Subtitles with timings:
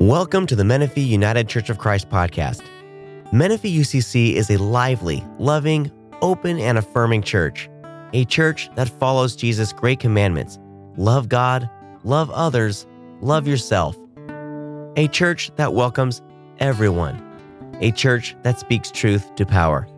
[0.00, 2.62] Welcome to the Menifee United Church of Christ podcast.
[3.32, 7.70] Menifee UCC is a lively, loving, open, and affirming church.
[8.12, 10.58] A church that follows Jesus' great commandments
[10.98, 11.70] love God,
[12.04, 12.86] love others,
[13.22, 13.96] love yourself.
[14.96, 16.20] A church that welcomes
[16.58, 17.22] everyone.
[17.80, 19.88] A church that speaks truth to power.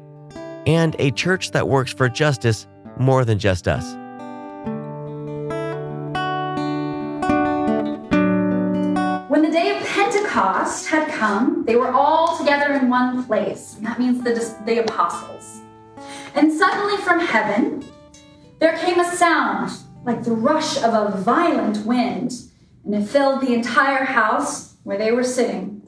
[0.64, 2.68] And a church that works for justice
[3.00, 3.96] more than just us.
[10.38, 13.76] Pentecost had come, they were all together in one place.
[13.80, 15.62] That means the, the apostles.
[16.34, 17.84] And suddenly from heaven,
[18.60, 19.72] there came a sound
[20.04, 22.34] like the rush of a violent wind,
[22.84, 25.82] and it filled the entire house where they were sitting.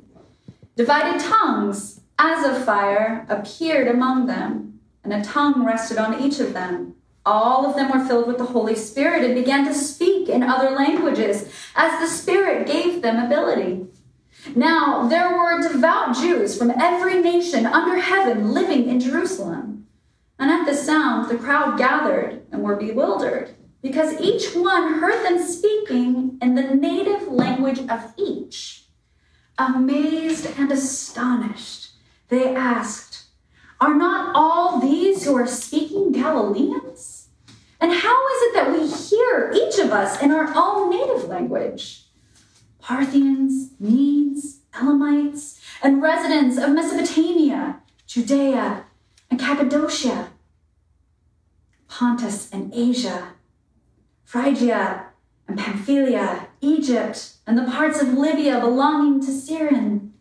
[0.75, 6.55] Divided tongues, as of fire, appeared among them, and a tongue rested on each of
[6.55, 6.97] them.
[7.25, 10.71] All of them were filled with the Holy Spirit and began to speak in other
[10.71, 13.87] languages as the Spirit gave them ability.
[14.55, 19.87] Now, there were devout Jews from every nation under heaven living in Jerusalem.
[20.39, 25.43] And at the sound, the crowd gathered and were bewildered because each one heard them
[25.43, 28.85] speaking in the native language of each.
[29.59, 31.91] Amazed and astonished,
[32.29, 33.27] they asked,
[33.81, 37.29] Are not all these who are speaking Galileans?
[37.81, 42.05] And how is it that we hear each of us in our own native language?
[42.81, 48.85] Parthians, Medes, Elamites, and residents of Mesopotamia, Judea,
[49.31, 50.29] and Cappadocia,
[51.89, 53.35] Pontus and Asia,
[54.25, 55.07] Phrygia
[55.49, 60.15] and Pamphylia, Egypt, and the parts of Libya belonging to Cyrene,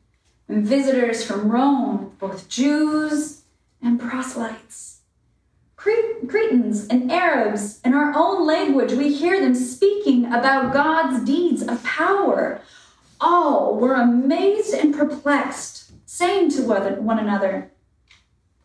[0.48, 3.44] and visitors from Rome, both Jews
[3.82, 4.99] and proselytes.
[5.80, 11.82] Cretans and Arabs, in our own language, we hear them speaking about God's deeds of
[11.84, 12.62] power.
[13.22, 17.72] All were amazed and perplexed, saying to one another,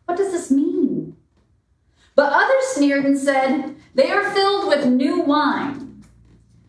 [0.05, 1.15] What does this mean?
[2.15, 6.03] But others sneered and said, They are filled with new wine.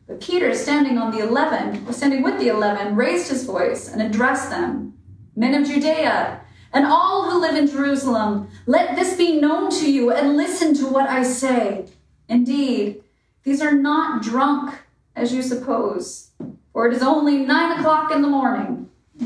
[0.07, 4.51] But Peter, standing on the eleven, standing with the eleven, raised his voice and addressed
[4.51, 4.95] them,
[5.35, 6.41] Men of Judea,
[6.73, 10.87] and all who live in Jerusalem, let this be known to you and listen to
[10.87, 11.87] what I say.
[12.29, 13.03] Indeed,
[13.45, 14.79] these are not drunk,
[15.15, 16.31] as you suppose,
[16.73, 18.91] for it is only nine o'clock in the morning.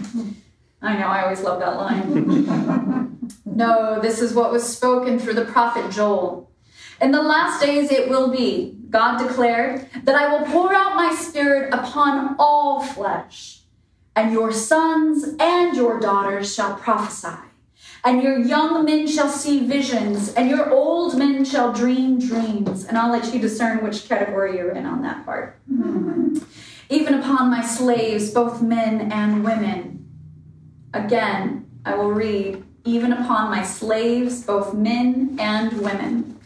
[0.83, 3.31] I know, I always love that line.
[3.45, 6.51] no, this is what was spoken through the prophet Joel.
[7.01, 11.15] In the last days it will be, God declared, that I will pour out my
[11.15, 13.60] spirit upon all flesh
[14.17, 17.39] and your sons and your daughters shall prophesy,
[18.05, 22.85] and your young men shall see visions, and your old men shall dream dreams.
[22.85, 25.59] And I'll let you discern which category you're in on that part.
[25.71, 26.39] Mm-hmm.
[26.89, 30.09] Even upon my slaves, both men and women.
[30.93, 36.39] Again, I will read, even upon my slaves, both men and women.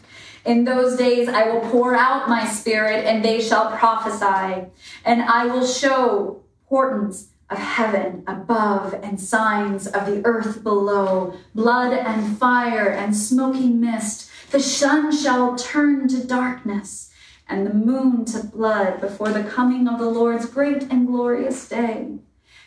[0.45, 4.67] In those days I will pour out my spirit, and they shall prophesy,
[5.03, 11.93] and I will show portents of heaven above and signs of the earth below, blood
[11.93, 14.29] and fire and smoky mist.
[14.51, 17.11] The sun shall turn to darkness
[17.47, 22.17] and the moon to blood before the coming of the Lord's great and glorious day.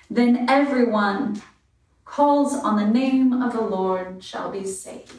[0.09, 1.43] Then everyone
[2.05, 5.13] calls on the name of the Lord shall be saved.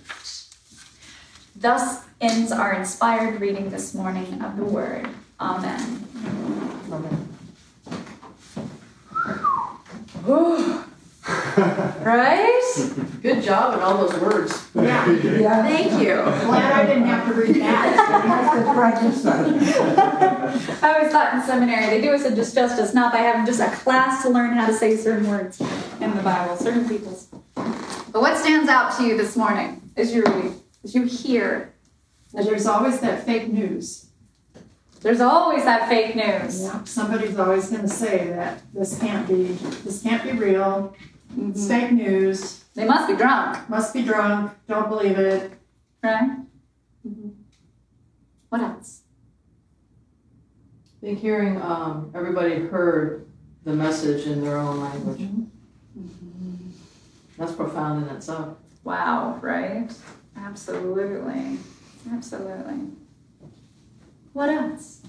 [1.56, 5.10] Thus ends our inspired reading this morning of the word.
[5.40, 6.08] Amen.
[6.92, 7.30] Amen.
[12.04, 12.92] Right?
[13.22, 14.68] Good job in all those words.
[14.74, 15.12] Yeah.
[15.12, 15.64] yeah.
[15.64, 16.16] Thank you.
[16.16, 18.00] Glad I didn't have to read that.
[20.84, 23.70] I always thought in seminary they do us a disjustice not by having just a
[23.70, 27.28] class to learn how to say certain words in the Bible, certain people's.
[27.56, 30.54] But what stands out to you this morning as you read,
[30.84, 31.74] as you hear?
[32.32, 34.09] Well, there's always that fake news.
[35.02, 36.64] There's always that fake news.
[36.64, 39.44] Yeah, somebody's always going to say that this can't be,
[39.84, 40.96] this can't be real.
[41.32, 41.52] Mm-hmm.
[41.52, 42.66] It's fake news.
[42.74, 43.70] They must be drunk.
[43.70, 44.52] Must be drunk.
[44.68, 45.54] Don't believe it.
[46.04, 46.32] Right.
[47.08, 47.30] Mm-hmm.
[48.50, 49.02] What else?
[51.02, 53.26] I think hearing um, everybody heard
[53.64, 55.20] the message in their own language.
[55.22, 56.70] Mm-hmm.
[57.38, 58.58] That's profound in itself.
[58.84, 59.90] Wow, right?
[60.36, 61.58] Absolutely.
[62.12, 62.90] Absolutely.
[64.40, 65.02] What else?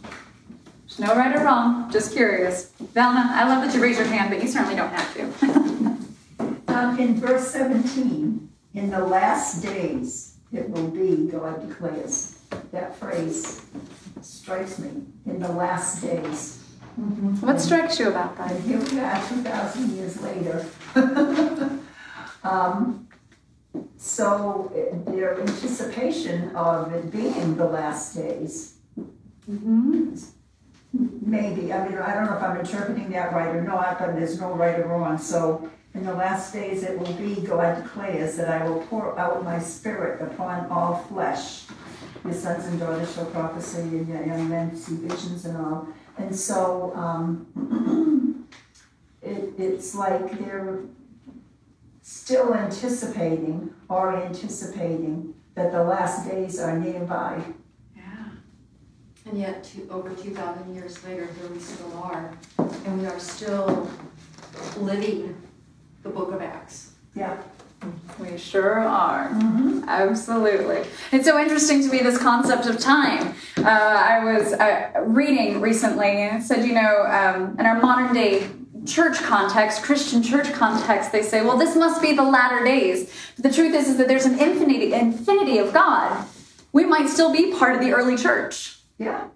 [0.88, 2.72] There's no right or wrong, just curious.
[2.80, 5.22] Velma, I love that you raise your hand, but you certainly don't have to.
[6.74, 12.40] um, in verse 17, in the last days it will be, God declares.
[12.72, 13.64] That phrase
[14.20, 14.90] strikes me.
[15.26, 16.64] In the last days.
[17.38, 18.50] What strikes you about that?
[18.50, 20.66] And here we are, two thousand years later.
[22.42, 23.06] Um,
[23.96, 28.79] So uh, their anticipation of it being the last days,
[29.50, 30.14] Mm-hmm.
[31.22, 34.40] maybe, I mean, I don't know if I'm interpreting that right or not, but there's
[34.40, 35.18] no right or wrong.
[35.18, 39.42] So in the last days it will be, God declares, that I will pour out
[39.44, 41.64] my spirit upon all flesh.
[42.24, 45.88] Your sons and daughters shall prophesy, and your young men see visions and all.
[46.18, 48.46] And so, um,
[49.22, 50.80] it, it's like they're
[52.02, 57.42] still anticipating or anticipating that the last days are nearby.
[59.32, 59.46] Yeah.
[59.46, 62.32] And yet, two, over 2,000 years later, here we still are.
[62.58, 63.88] And we are still
[64.78, 65.36] living
[66.02, 66.92] the book of Acts.
[67.14, 67.36] Yeah.
[68.18, 69.30] We sure are.
[69.86, 70.82] Absolutely.
[71.12, 73.34] It's so interesting to me this concept of time.
[73.56, 78.12] Uh, I was uh, reading recently and it said, you know, um, in our modern
[78.12, 78.48] day
[78.84, 83.10] church context, Christian church context, they say, well, this must be the latter days.
[83.36, 86.26] But the truth is, is that there's an infinity, infinity of God.
[86.72, 88.79] We might still be part of the early church.
[89.00, 89.28] Yeah.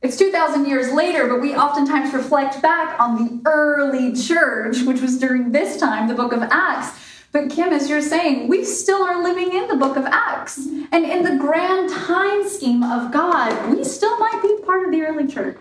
[0.00, 5.18] It's 2,000 years later, but we oftentimes reflect back on the early church, which was
[5.18, 6.98] during this time, the book of Acts.
[7.32, 10.58] But Kim, as you're saying, we still are living in the book of Acts.
[10.92, 15.02] And in the grand time scheme of God, we still might be part of the
[15.02, 15.58] early church.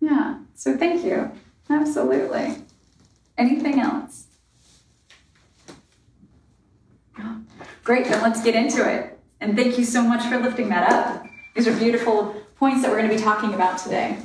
[0.00, 1.30] Yeah, so thank you.
[1.70, 2.56] Absolutely.
[3.38, 4.26] Anything else?
[7.84, 9.18] Great, then let's get into it.
[9.40, 11.26] And thank you so much for lifting that up.
[11.54, 14.18] These are beautiful points that we're going to be talking about today.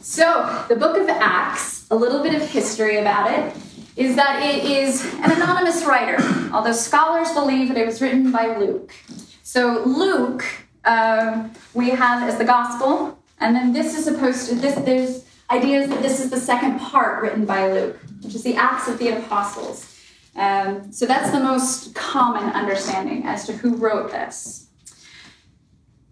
[0.00, 3.54] So, the book of Acts, a little bit of history about it,
[3.96, 6.16] is that it is an anonymous writer,
[6.52, 8.94] although scholars believe that it was written by Luke.
[9.42, 10.44] So, Luke,
[10.86, 15.90] um, we have as the gospel, and then this is supposed to, this, there's ideas
[15.90, 19.08] that this is the second part written by Luke, which is the Acts of the
[19.08, 19.94] Apostles.
[20.36, 24.67] Um, so, that's the most common understanding as to who wrote this.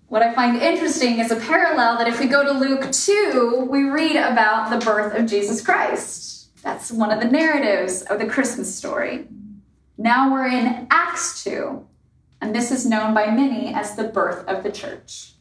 [0.08, 3.82] What I find interesting is a parallel that if we go to Luke 2, we
[3.82, 6.49] read about the birth of Jesus Christ.
[6.62, 9.26] That's one of the narratives of the Christmas story.
[9.99, 11.85] Now we're in Acts 2,
[12.41, 15.32] and this is known by many as the birth of the church.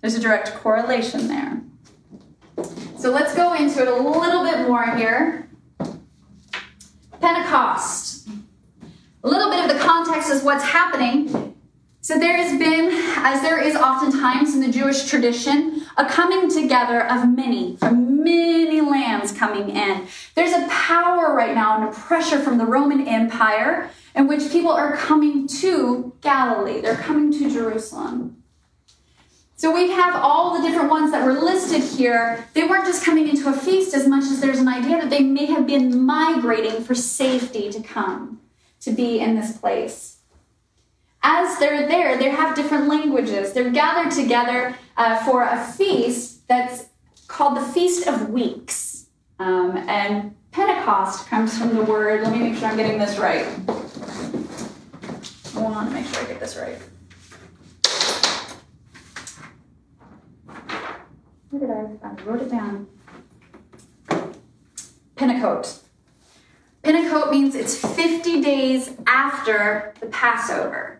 [0.00, 1.60] There's a direct correlation there.
[2.96, 5.50] So let's go into it a little bit more here.
[7.20, 8.28] Pentecost.
[9.24, 11.47] A little bit of the context is what's happening
[12.08, 12.88] so there has been,
[13.18, 18.80] as there is oftentimes in the Jewish tradition, a coming together of many, from many
[18.80, 20.06] lands coming in.
[20.34, 24.70] There's a power right now and a pressure from the Roman Empire in which people
[24.70, 26.80] are coming to Galilee.
[26.80, 28.42] They're coming to Jerusalem.
[29.56, 32.48] So we have all the different ones that were listed here.
[32.54, 35.22] They weren't just coming into a feast as much as there's an idea that they
[35.22, 38.40] may have been migrating for safety to come,
[38.80, 40.17] to be in this place
[41.22, 43.52] as they're there, they have different languages.
[43.52, 46.86] They're gathered together uh, for a feast that's
[47.26, 49.06] called the Feast of Weeks.
[49.38, 53.46] Um, and Pentecost comes from the word, let me make sure I'm getting this right.
[55.54, 56.78] I want to make sure I get this right.
[61.50, 62.08] Where did I?
[62.08, 62.86] I wrote it down.
[65.16, 65.84] Pentecost.
[66.82, 70.97] Pentecost means it's 50 days after the Passover.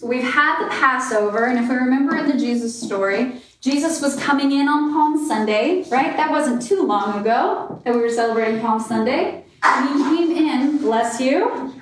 [0.00, 4.16] So we've had the Passover, and if we remember in the Jesus story, Jesus was
[4.16, 6.16] coming in on Palm Sunday, right?
[6.16, 9.44] That wasn't too long ago that we were celebrating Palm Sunday.
[9.62, 11.74] And he came in, bless you,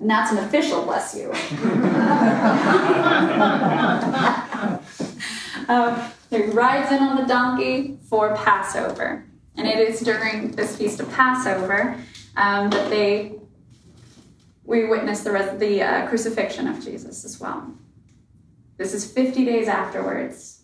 [0.00, 1.30] and that's an official bless you.
[5.68, 9.26] um, he rides in on the donkey for Passover.
[9.58, 11.98] And it is during this feast of Passover
[12.34, 13.34] um, that they
[14.68, 17.72] we witness the, res- the uh, crucifixion of Jesus as well.
[18.76, 20.60] This is 50 days afterwards.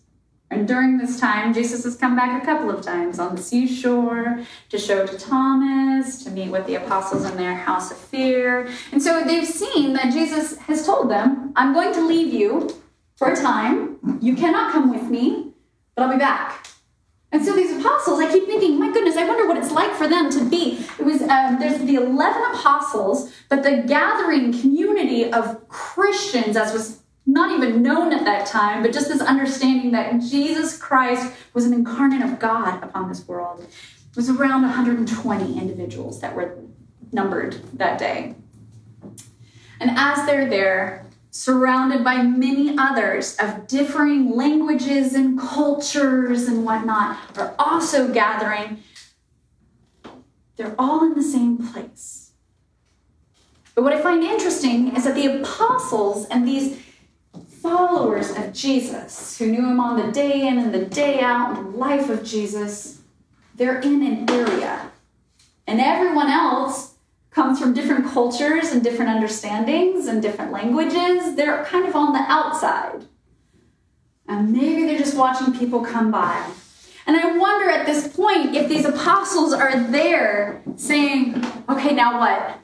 [0.51, 4.45] And during this time, Jesus has come back a couple of times on the seashore
[4.69, 8.69] to show to Thomas, to meet with the apostles in their house of fear.
[8.91, 12.69] And so they've seen that Jesus has told them, I'm going to leave you
[13.15, 14.19] for a time.
[14.21, 15.51] You cannot come with me,
[15.95, 16.67] but I'll be back.
[17.35, 20.07] And so these apostles, I keep thinking, my goodness, I wonder what it's like for
[20.07, 20.79] them to be.
[20.97, 27.01] It was um, there's the eleven apostles, but the gathering community of Christians, as was
[27.25, 31.73] not even known at that time, but just this understanding that Jesus Christ was an
[31.73, 33.59] incarnate of God upon this world.
[33.59, 36.57] It was around 120 individuals that were
[37.11, 38.35] numbered that day.
[39.81, 41.04] And as they're there,
[41.35, 48.81] surrounded by many others of differing languages and cultures and whatnot, are also gathering.
[50.55, 52.31] They're all in the same place.
[53.75, 56.81] But what I find interesting is that the apostles and these
[57.61, 61.77] followers of Jesus, who knew him on the day in and the day out, the
[61.77, 63.01] life of Jesus,
[63.55, 64.89] they're in an area.
[65.67, 66.94] And everyone else
[67.35, 71.35] comes from different cultures and different understandings and different languages.
[71.35, 73.03] They're kind of on the outside.
[74.25, 76.49] And maybe they're just watching people come by.
[77.05, 82.57] And I wonder at this point if these apostles are there saying, okay, now what?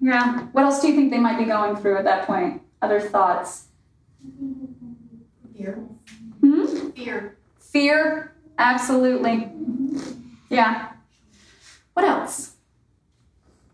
[0.00, 2.60] Yeah, what else do you think they might be going through at that point?
[2.82, 3.68] Other thoughts?
[5.56, 5.78] Fear.
[6.40, 6.90] Hmm?
[6.90, 7.38] Fear.
[7.58, 8.34] Fear?
[8.58, 9.50] Absolutely.
[10.50, 10.91] Yeah.
[11.94, 12.52] What else?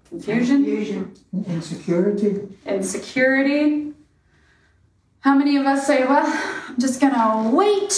[0.09, 0.65] Confusion?
[0.65, 1.15] Confusion.
[1.47, 2.49] Insecurity.
[2.67, 3.93] Insecurity?
[5.21, 6.25] How many of us say, well,
[6.69, 7.91] I'm just gonna wait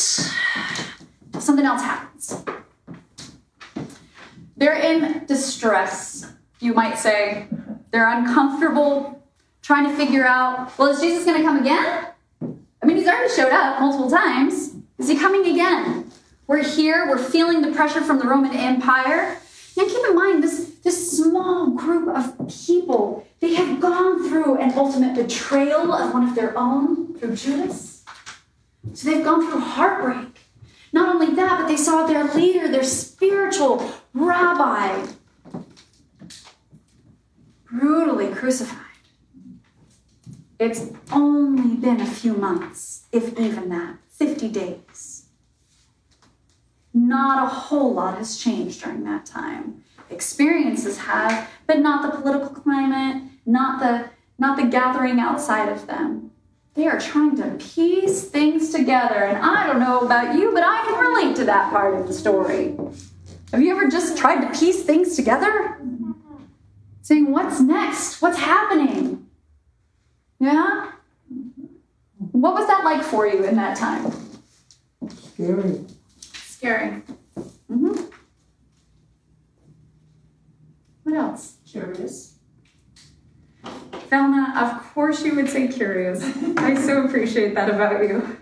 [1.33, 2.45] till something else happens?
[4.57, 7.47] They're in distress, you might say.
[7.93, 9.23] They're uncomfortable,
[9.62, 12.07] trying to figure out, well, is Jesus gonna come again?
[12.83, 14.75] I mean, he's already showed up multiple times.
[14.99, 16.11] Is he coming again?
[16.47, 19.39] We're here, we're feeling the pressure from the Roman Empire.
[19.77, 24.77] And keep in mind, this, this small group of people, they have gone through an
[24.77, 28.05] ultimate betrayal of one of their own through Judas.
[28.95, 30.41] So they've gone through heartbreak.
[30.93, 35.07] Not only that, but they saw their leader, their spiritual rabbi,
[37.71, 38.77] brutally crucified.
[40.59, 45.20] It's only been a few months, if even that, 50 days.
[46.92, 49.85] Not a whole lot has changed during that time.
[50.11, 56.30] Experiences have, but not the political climate, not the not the gathering outside of them.
[56.75, 60.82] They are trying to piece things together, and I don't know about you, but I
[60.85, 62.76] can relate to that part of the story.
[63.52, 65.78] Have you ever just tried to piece things together?
[67.02, 68.23] Saying, what's next?
[68.23, 69.26] What's happening?
[70.38, 70.92] Yeah?
[72.32, 74.12] What was that like for you in that time?
[75.09, 75.85] Scary.
[76.61, 76.90] Scary.
[77.69, 77.93] hmm
[81.05, 81.57] What else?
[81.67, 82.35] Curious.
[84.11, 86.23] Velma, of course you would say curious.
[86.59, 88.37] I so appreciate that about you.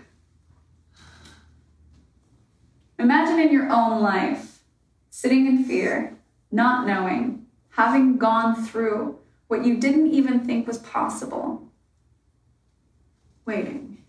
[2.99, 4.63] Imagine in your own life,
[5.09, 6.17] sitting in fear,
[6.51, 11.71] not knowing, having gone through what you didn't even think was possible,
[13.45, 13.99] waiting.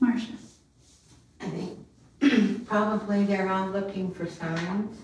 [0.00, 0.41] Marcia.
[2.72, 4.96] Probably they're all looking for signs.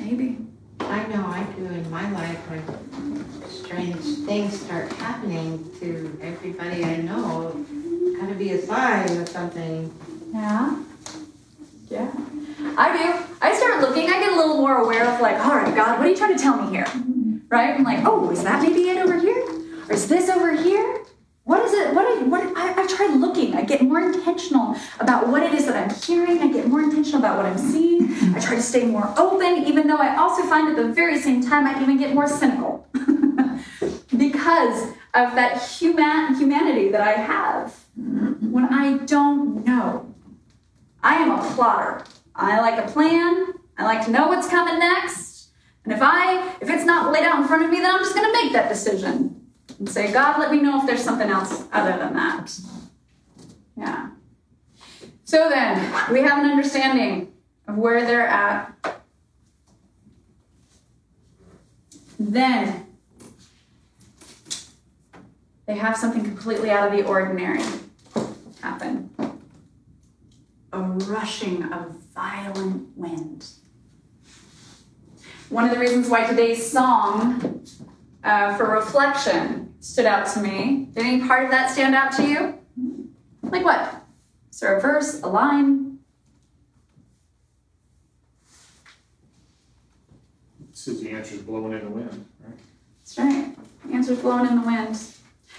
[0.00, 0.38] Maybe.
[0.80, 6.96] I know I do in my life when strange things start happening to everybody I
[6.96, 7.64] know.
[8.20, 9.94] Gotta be a sign of something.
[10.34, 10.82] Yeah.
[11.88, 12.12] Yeah.
[12.76, 13.36] I do.
[13.40, 16.08] I start looking, I get a little more aware of like, all right, God, what
[16.08, 16.88] are you trying to tell me here?
[17.48, 17.76] Right?
[17.76, 19.40] I'm like, oh, is that maybe it over here?
[19.88, 21.04] Or is this over here?
[21.44, 21.94] What is it?
[21.94, 23.54] What I, what I, I try looking.
[23.54, 26.40] I get more intentional about what it is that I'm hearing.
[26.40, 28.12] I get more intentional about what I'm seeing.
[28.34, 31.42] I try to stay more open, even though I also find at the very same
[31.42, 32.86] time I even get more cynical
[34.16, 40.14] because of that human humanity that I have when I don't know.
[41.02, 42.04] I am a plotter.
[42.34, 43.54] I like a plan.
[43.78, 45.48] I like to know what's coming next.
[45.84, 48.14] And if I if it's not laid out in front of me, then I'm just
[48.14, 49.46] gonna make that decision
[49.78, 52.52] and say, God, let me know if there's something else other than that.
[53.76, 54.10] Yeah.
[55.26, 57.32] So then we have an understanding
[57.66, 58.72] of where they're at.
[62.18, 62.86] Then
[65.66, 67.60] they have something completely out of the ordinary
[68.62, 69.10] happen
[70.72, 73.48] a rushing of violent wind.
[75.48, 77.66] One of the reasons why today's song
[78.22, 80.88] uh, for reflection stood out to me.
[80.92, 82.58] Did any part of that stand out to you?
[83.42, 83.95] Like what?
[84.56, 85.98] Is there a verse, a line?
[90.70, 92.56] It says the answer's blowing in the wind, right?
[93.00, 93.54] That's right.
[93.84, 94.98] The answer's blowing in the wind.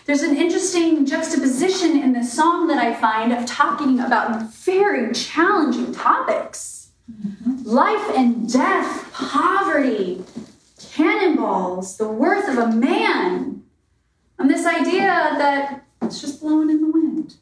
[0.05, 5.93] There's an interesting juxtaposition in this song that I find of talking about very challenging
[5.93, 7.69] topics mm-hmm.
[7.69, 10.23] life and death, poverty,
[10.89, 13.61] cannonballs, the worth of a man,
[14.39, 15.05] and this idea
[15.37, 17.35] that it's just blowing in the wind.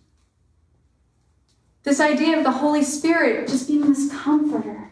[1.86, 4.89] This idea of the Holy Spirit just being this comforter,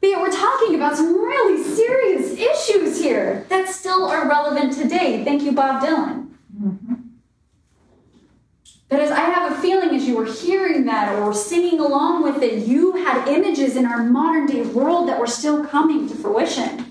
[0.00, 5.22] But yet we're talking about some really serious issues here that still are relevant today.
[5.24, 6.28] Thank you, Bob Dylan.
[8.88, 12.42] That is, I have a feeling as you were hearing that or singing along with
[12.42, 16.86] it, you had images in our modern day world that were still coming to fruition.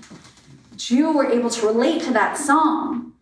[0.70, 3.14] But you were able to relate to that song.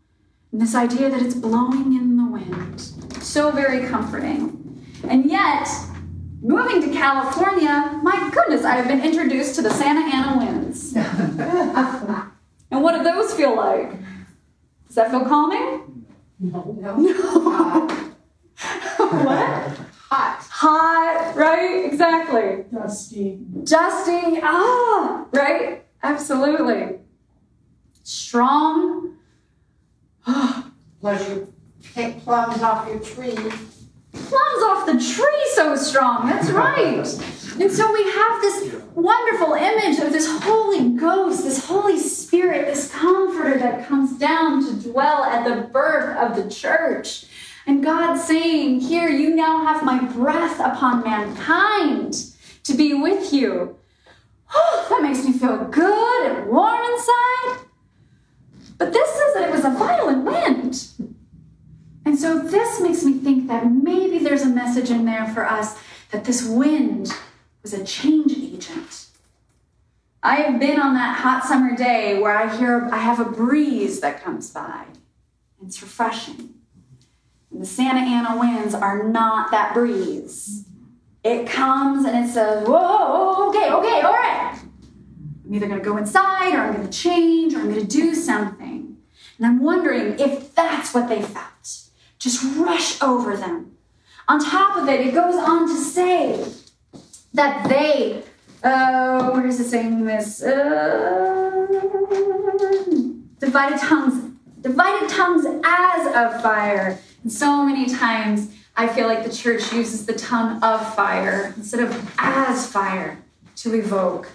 [0.53, 2.81] And this idea that it's blowing in the wind.
[3.23, 4.68] So very comforting.
[5.05, 5.69] And yet,
[6.41, 10.95] moving to California, my goodness, I have been introduced to the Santa Ana winds.
[10.97, 13.93] and what do those feel like?
[14.87, 16.07] Does that feel calming?
[16.41, 16.77] No.
[16.81, 16.97] No.
[18.97, 19.79] what?
[20.11, 20.47] Hot.
[20.51, 21.85] Hot, right?
[21.85, 22.65] Exactly.
[22.73, 23.39] Dusty.
[23.65, 25.85] Dusty, ah, right?
[26.03, 26.99] Absolutely.
[28.03, 29.17] Strong.
[31.01, 31.53] Plus you
[31.95, 33.37] pick plums off your tree.
[34.29, 36.29] Plums off the tree so strong.
[36.29, 37.07] That's right.
[37.61, 42.93] And so we have this wonderful image of this Holy Ghost, this Holy Spirit, this
[42.93, 47.25] comforter that comes down to dwell at the birth of the church.
[47.67, 52.15] And God saying, Here, you now have my breath upon mankind
[52.65, 53.79] to be with you.
[54.55, 57.67] Oh, that makes me feel good and warm inside.
[58.77, 61.08] But this says that it was a violent wind.
[62.09, 65.79] And so this makes me think that maybe there's a message in there for us
[66.11, 67.13] that this wind
[67.63, 69.09] was a change agent.
[70.23, 74.01] I have been on that hot summer day where I hear I have a breeze
[74.01, 74.87] that comes by.
[75.63, 76.55] It's refreshing.
[77.51, 80.65] And the Santa Ana winds are not that breeze.
[81.23, 84.59] It comes and it says, whoa, okay, okay, all right.
[85.45, 87.87] I'm either going to go inside or I'm going to change or I'm going to
[87.87, 88.97] do something.
[89.37, 91.48] And I'm wondering if that's what they felt.
[92.19, 93.77] Just rush over them.
[94.27, 96.45] On top of it, it goes on to say
[97.33, 98.23] that they,
[98.63, 100.43] uh, where is it saying this?
[100.43, 101.67] Uh,
[103.39, 106.99] divided tongues, divided tongues as of fire.
[107.23, 111.81] And so many times I feel like the church uses the tongue of fire instead
[111.81, 113.19] of as fire
[113.57, 114.31] to evoke.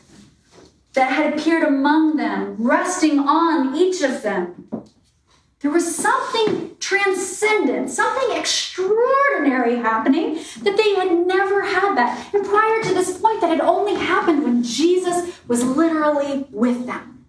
[0.93, 4.82] That had appeared among them, resting on each of them.
[5.63, 12.33] There was something transcendent, something extraordinary happening that they had never had that.
[12.33, 17.25] And prior to this point, that had only happened when Jesus was literally with them.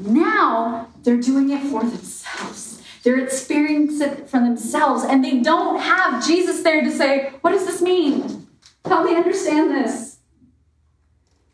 [0.00, 2.82] Now they're doing it for themselves.
[3.04, 7.66] They're experiencing it for themselves, and they don't have Jesus there to say, What does
[7.66, 8.48] this mean?
[8.84, 10.15] Help me understand this.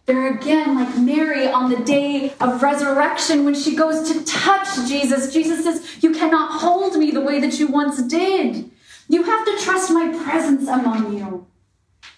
[0.07, 5.33] They're again like Mary on the day of resurrection when she goes to touch Jesus.
[5.33, 8.71] Jesus says, You cannot hold me the way that you once did.
[9.09, 11.47] You have to trust my presence among you.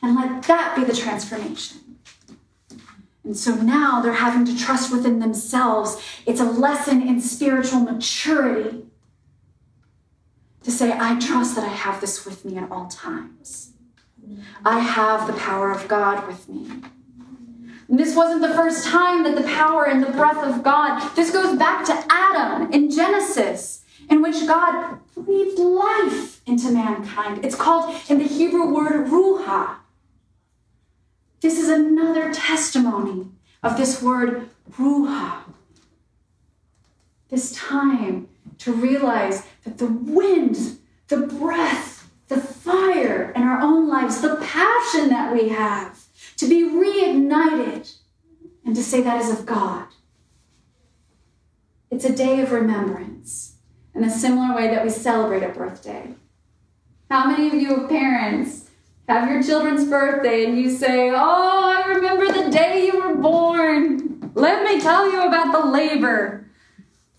[0.02, 1.98] And let that be the transformation.
[3.22, 6.02] And so now they're having to trust within themselves.
[6.26, 8.84] It's a lesson in spiritual maturity
[10.62, 13.72] to say, I trust that I have this with me at all times.
[14.64, 16.68] I have the power of God with me.
[17.88, 21.56] This wasn't the first time that the power and the breath of God, this goes
[21.58, 27.44] back to Adam in Genesis, in which God breathed life into mankind.
[27.44, 29.76] It's called in the Hebrew word ruha.
[31.40, 33.26] This is another testimony
[33.62, 35.40] of this word ruha.
[37.28, 44.20] This time to realize that the wind, the breath, the fire in our own lives,
[44.20, 46.03] the passion that we have,
[46.36, 47.94] to be reignited
[48.64, 49.86] and to say that is of God.
[51.90, 53.56] It's a day of remembrance
[53.94, 56.14] in a similar way that we celebrate a birthday.
[57.10, 58.70] How many of you parents
[59.08, 64.32] have your children's birthday and you say, Oh, I remember the day you were born.
[64.34, 66.46] Let me tell you about the labor.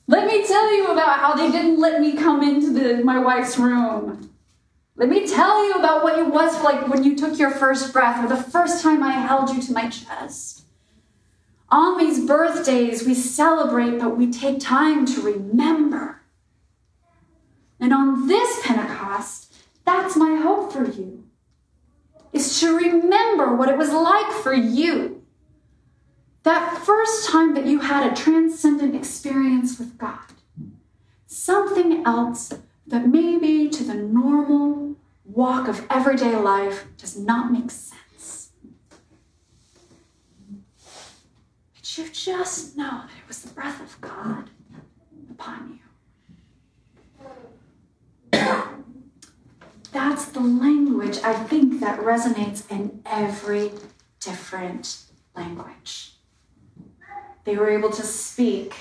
[0.08, 3.58] Let me tell you about how they didn't let me come into the, my wife's
[3.58, 4.30] room.
[4.98, 8.24] Let me tell you about what it was like when you took your first breath
[8.24, 10.64] or the first time I held you to my chest.
[11.70, 16.22] On these birthdays, we celebrate, but we take time to remember.
[17.78, 19.54] And on this Pentecost,
[19.84, 21.26] that's my hope for you,
[22.32, 25.24] is to remember what it was like for you.
[26.44, 30.20] That first time that you had a transcendent experience with God.
[31.26, 32.54] Something else
[32.88, 38.52] that maybe to the normal walk of everyday life does not make sense.
[41.74, 44.50] But you just know that it was the breath of God
[45.32, 45.80] upon
[47.22, 47.28] you.
[49.92, 53.72] That's the language I think that resonates in every
[54.20, 54.98] different
[55.36, 56.12] language.
[57.46, 58.74] They were able to speak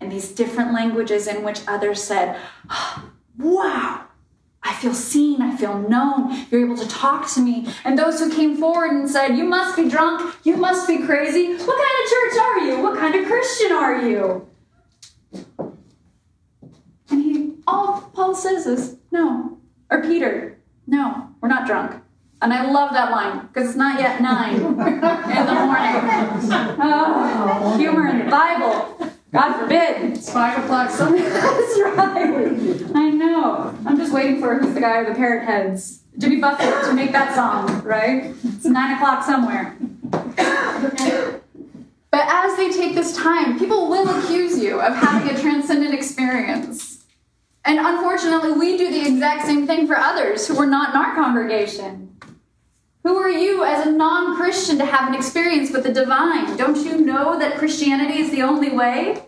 [0.00, 4.04] in these different languages in which others said, "Oh, Wow,
[4.62, 6.46] I feel seen, I feel known.
[6.50, 7.66] You're able to talk to me.
[7.84, 11.54] And those who came forward and said, You must be drunk, you must be crazy.
[11.56, 12.82] What kind of church are you?
[12.82, 14.48] What kind of Christian are you?
[17.10, 19.58] And he, all Paul says is, No.
[19.90, 22.00] Or Peter, No, we're not drunk.
[22.40, 26.70] And I love that line because it's not yet nine in the morning.
[26.86, 29.13] Oh, humor in the Bible.
[29.34, 30.12] God forbid.
[30.12, 31.28] It's five o'clock somewhere.
[31.28, 32.84] That's right.
[32.94, 33.76] I know.
[33.84, 36.02] I'm just waiting for who's the guy with the parrot heads.
[36.18, 38.32] Jimmy Buffett to make that song, right?
[38.44, 39.76] It's nine o'clock somewhere.
[42.12, 47.04] But as they take this time, people will accuse you of having a transcendent experience.
[47.64, 51.12] And unfortunately, we do the exact same thing for others who are not in our
[51.16, 52.03] congregation.
[53.04, 56.56] Who are you as a non Christian to have an experience with the divine?
[56.56, 59.22] Don't you know that Christianity is the only way?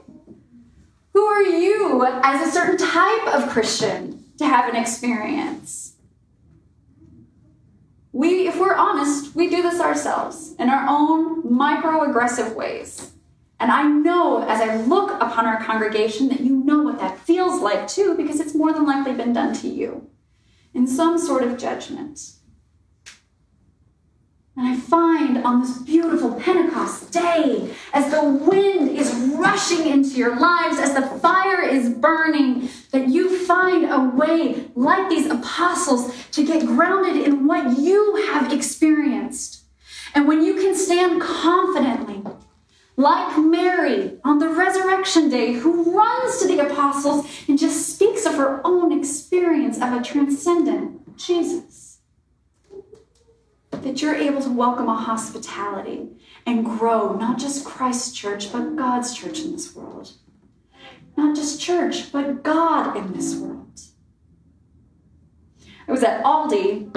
[1.13, 5.95] Who are you as a certain type of Christian to have an experience?
[8.13, 13.13] We, if we're honest, we do this ourselves in our own microaggressive ways.
[13.61, 17.61] And I know as I look upon our congregation that you know what that feels
[17.61, 20.09] like too, because it's more than likely been done to you
[20.73, 22.36] in some sort of judgment.
[24.57, 30.35] And I find on this beautiful Pentecost day, as the wind is rushing into your
[30.41, 36.43] lives, as the fire is burning, that you find a way, like these apostles, to
[36.43, 39.63] get grounded in what you have experienced.
[40.15, 42.23] And when you can stand confidently,
[42.97, 48.37] like Mary on the resurrection day, who runs to the apostles and just speaks of
[48.37, 51.86] her own experience of a transcendent Jesus
[53.71, 56.09] that you're able to welcome a hospitality
[56.45, 60.13] and grow not just Christ's church, but God's church in this world.
[61.17, 63.81] Not just church, but God in this world.
[65.89, 66.95] I was at Aldi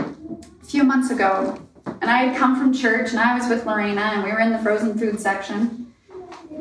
[0.61, 4.01] a few months ago, and I had come from church, and I was with Lorena,
[4.01, 5.93] and we were in the frozen food section.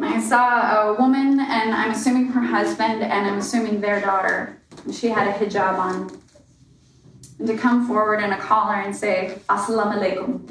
[0.01, 4.61] I saw a woman, and I'm assuming her husband, and I'm assuming their daughter.
[4.85, 6.21] And she had a hijab on
[7.39, 10.51] and to come forward in a collar and say, Assalamu alaikum.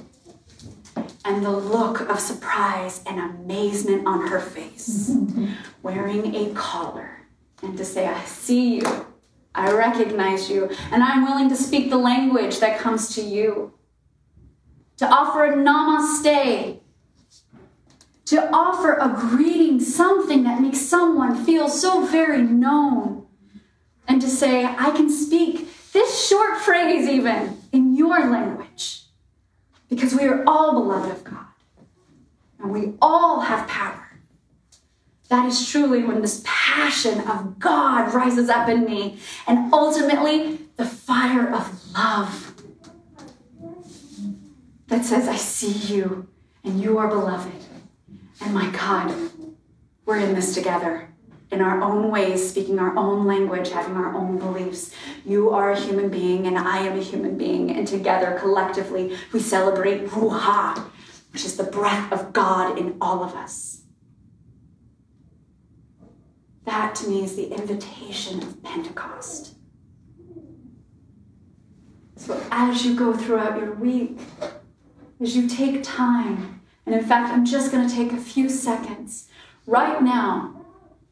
[1.26, 5.12] And the look of surprise and amazement on her face,
[5.84, 7.28] wearing a collar,
[7.62, 9.06] and to say, I see you,
[9.54, 13.74] I recognize you, and I'm willing to speak the language that comes to you.
[14.98, 16.80] To offer a namaste,
[18.26, 23.28] to offer a greeting, something that makes someone feel so very known,
[24.08, 25.68] and to say, I can speak
[25.98, 29.02] this short phrase, even in your language,
[29.90, 31.48] because we are all beloved of God
[32.60, 34.20] and we all have power.
[35.30, 40.86] That is truly when this passion of God rises up in me, and ultimately the
[40.86, 42.54] fire of love
[44.86, 46.28] that says, I see you
[46.64, 47.66] and you are beloved.
[48.40, 49.14] And my God,
[50.06, 51.07] we're in this together
[51.52, 54.94] in our own ways, speaking our own language, having our own beliefs.
[55.26, 59.40] You are a human being, and I am a human being, and together, collectively, we
[59.40, 60.78] celebrate Ruha,
[61.32, 63.84] which is the breath of God in all of us.
[66.66, 69.56] That to me is the invitation of Pentecost.
[72.18, 74.20] So as you go throughout your week,
[75.22, 79.30] as you take time, and in fact, I'm just going to take a few seconds
[79.66, 80.57] right now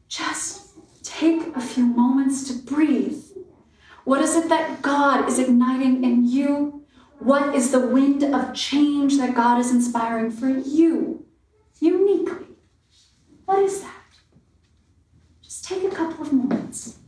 [0.08, 0.70] just
[1.02, 3.22] take a few moments to breathe.
[4.04, 6.84] What is it that God is igniting in you?
[7.18, 11.26] What is the wind of change that God is inspiring for you
[11.80, 12.46] uniquely?
[13.46, 14.04] What is that?
[15.42, 16.98] Just take a couple of moments.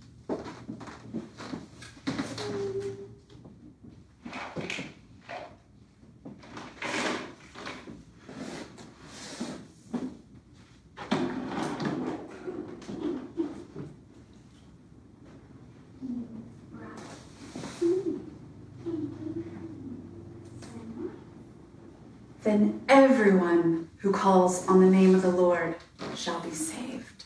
[22.49, 25.77] then everyone who calls on the name of the Lord
[26.15, 27.25] shall be saved.